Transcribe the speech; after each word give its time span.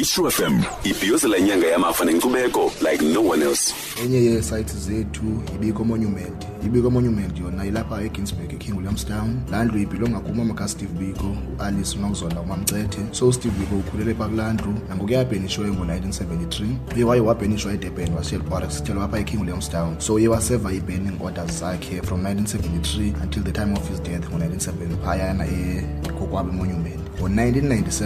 i 0.00 0.04
fm 0.04 0.62
ibhiyozela 0.84 1.36
inyanga 1.36 1.66
yamafa 1.66 2.04
nenkcubeko 2.04 2.72
like 2.92 3.04
no 3.04 3.20
one 3.28 3.44
else 3.44 3.74
enye 4.04 4.16
yeesayithi 4.16 4.76
zethu 4.76 5.42
ibiko 5.54 5.84
monument 5.84 6.46
ibiko 6.66 6.90
monument 6.90 7.38
yona 7.40 7.66
ilapha 7.66 8.02
eginsburg 8.02 8.52
eking 8.52 8.74
williamstown 8.76 9.40
landlu 9.50 9.78
ndlu 9.78 9.82
ibhilonga 9.90 10.20
kumama 10.20 10.68
steve 10.68 10.92
biko 10.92 11.36
ualice 11.58 11.98
unokuzonda 11.98 12.40
umamcethe 12.40 12.98
so 13.12 13.28
usteve 13.28 13.54
biko 13.60 13.76
ukhulele 13.76 14.14
phaa 14.14 14.28
kulandlu 14.28 14.70
ndlu 14.94 14.96
ngo-1973 15.04 16.64
uye 16.94 17.04
waye 17.04 17.20
wabhenishwa 17.20 17.72
edurban 17.72 18.12
wasiyelwareksithelwa 18.14 19.04
apha 19.04 19.18
eking 19.18 19.40
williamstown 19.40 20.00
so 20.00 20.14
uye 20.14 20.28
waseva 20.28 20.72
i 20.72 20.82
orders 21.20 21.60
zakhe 21.60 22.02
from 22.02 22.22
1973 22.22 23.22
until 23.22 23.42
the 23.42 23.52
time 23.52 23.72
of 23.72 23.90
his 23.90 24.02
death 24.02 24.28
ngo-1970 24.30 24.72
phayana 25.04 25.46
e 25.46 25.84
kokwabo 26.18 26.52
monument 26.52 27.07
ngo-1997 27.18 28.02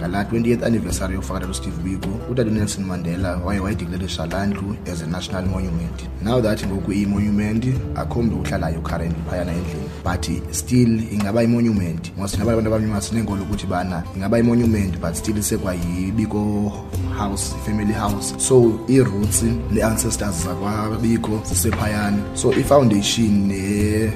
ngalaa 0.00 0.22
20th 0.22 0.62
anniversary 0.64 1.14
yokufakalela 1.14 1.50
usteve 1.50 1.76
biko 1.84 2.08
utat 2.30 2.46
unelson 2.46 2.84
mandela 2.84 3.36
waye 3.36 3.60
wayidikilelisha 3.60 4.26
landlu 4.26 4.76
as 4.92 5.02
a 5.02 5.06
national 5.06 5.46
monument 5.46 6.02
now 6.22 6.40
that 6.42 6.66
ngoku 6.66 6.92
imonument 6.92 7.66
akho 7.94 8.22
mntu 8.22 8.40
uhlalayo 8.40 8.80
current 8.80 9.16
phayana 9.30 9.52
endlini 9.52 9.90
but 10.04 10.30
still 10.54 11.12
ingaba 11.12 11.42
imonument 11.42 12.12
ngosinabanye 12.18 12.52
abantu 12.58 12.74
abanye 12.74 12.86
masineenkolo 12.92 13.42
ukuthi 13.42 13.66
bana 13.66 14.02
ingaba 14.16 14.38
imonument 14.38 14.98
but 14.98 15.14
still 15.14 15.38
isekwayibiko 15.38 16.72
house 17.18 17.54
ifamily 17.64 17.92
house 17.92 18.34
so 18.38 18.80
iiroots 18.88 19.42
nee-ancestors 19.72 20.44
zakwabikho 20.44 21.42
zisephayana 21.48 22.18
so 22.34 22.52
ifoundation 22.52 23.46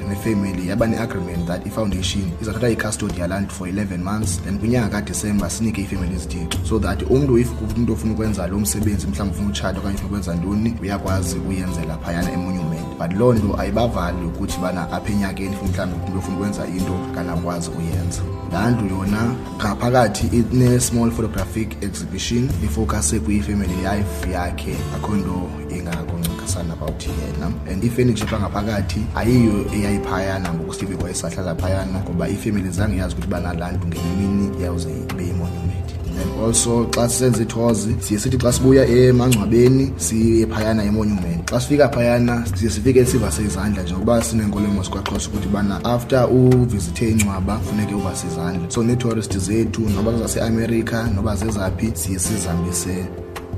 nefamily 0.09 0.61
ne 0.61 0.67
yaba 0.67 0.87
ne-agreement 0.87 1.47
that 1.47 1.65
ifoundation 1.65 2.23
izathatha 2.41 2.69
icustodi 2.69 3.19
yalantu 3.19 3.53
for 3.55 3.67
11 3.69 3.97
months 3.97 4.36
and 4.45 4.59
kwinyanga 4.59 4.89
kadisemba 4.89 5.49
sinike 5.49 5.81
iifemeli 5.81 6.15
izithixo 6.15 6.59
so 6.69 6.79
that 6.79 7.01
umntu 7.09 7.37
if 7.39 7.49
umntu 7.77 7.93
ofuna 7.93 8.13
ukwenza 8.13 8.47
lo 8.47 8.59
msebenzi 8.59 9.07
mhlawumbi 9.07 9.33
ufuna 9.35 9.49
utshata 9.49 9.79
okanye 9.79 9.93
ufuna 9.95 10.07
ukwenza 10.07 10.35
ntoni 10.35 10.73
uyakwazi 10.81 11.37
ukuyenzela 11.37 11.97
phayana 11.97 12.31
emonument 12.31 12.85
but 12.99 13.13
loo 13.19 13.33
nto 13.33 13.59
ayibavali 13.59 14.25
ukuthi 14.25 14.57
bana 14.61 14.91
apha 14.91 15.09
enyakeni 15.11 15.55
fu 15.55 15.65
mhlawumbi 15.65 15.99
umntu 16.07 16.19
ofuna 16.19 16.37
ukwenza 16.37 16.67
into 16.67 16.95
kanakwazi 17.15 17.69
ukuyenza 17.69 18.21
laa 18.53 18.71
ndlu 18.71 18.97
yona 18.97 19.35
ngaphakathi 19.57 20.43
ine-small 20.51 21.11
photographic 21.11 21.83
exhibition 21.83 22.49
ifokase 22.65 23.19
kwifemeli 23.19 23.75
life 23.75 24.31
yakhe 24.31 24.73
akho 24.95 25.15
nto 25.15 25.41
ingako 25.77 26.16
concern 26.57 26.71
about 26.71 26.99
yena 26.99 27.47
and 27.71 27.83
ifenitshi 27.83 28.25
phangaphakathi 28.25 29.01
ayiyo 29.15 29.55
eyayiphayana 29.75 30.53
ngoku 30.53 30.73
steve 30.73 30.97
wayesahlala 31.03 31.55
phayana 31.61 31.99
ngoba 32.03 32.29
iifemily 32.29 32.69
zange 32.69 32.97
yazi 32.97 33.13
ukuthi 33.13 33.27
banalaa 33.31 33.71
nto 33.71 33.87
ngemini 33.87 34.63
yawuze 34.63 34.89
ibe 35.11 35.23
yimonument 35.27 35.89
and 36.21 36.29
also 36.45 36.71
xa 36.95 37.09
sisenza 37.09 37.41
ithozi 37.43 37.95
siye 37.99 38.19
sithi 38.19 38.37
xa 38.43 38.51
sibuya 38.53 38.83
emangcwabeni 38.87 39.93
siye 39.97 40.45
phayana 40.47 40.83
emonument 40.83 41.43
xa 41.51 41.59
sifika 41.61 41.89
phayana 41.89 42.45
siye 42.57 42.71
sifike 42.71 43.05
sivase 43.05 43.43
izandla 43.43 43.83
njengokuba 43.83 44.23
sineenkolomo 44.23 44.83
sikwaxhosa 44.83 45.29
ukuthi 45.29 45.47
ubana 45.47 45.75
after 45.85 46.27
uvizithe 46.33 47.09
ingcwaba 47.11 47.59
funeke 47.65 47.93
uvase 47.95 48.27
izandla 48.27 48.71
so 48.71 48.83
neetourist 48.83 49.37
zethu 49.37 49.81
noba 49.89 50.11
zaseamerika 50.21 51.03
noba 51.15 51.35
zezaphi 51.35 51.91
siye 51.95 52.19
sizambise 52.19 53.05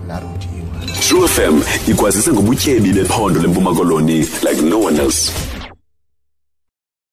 laa 0.08 0.20
rodi 0.20 0.48
fm 1.28 1.62
ikwazisa 1.88 2.31
ngobutyebi 2.34 2.94
bephondo 2.94 3.39
lempuma 3.42 3.73
koloni 3.75 4.17
like 4.20 4.62
no 4.62 4.80
one 4.80 5.00
else 5.02 5.48